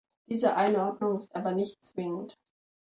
[0.27, 2.39] Diese Einordnung ist aber nicht zwingend.